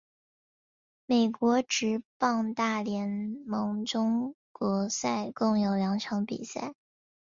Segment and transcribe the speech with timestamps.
[1.05, 6.73] 美国职棒大联盟中国赛共有两场比赛。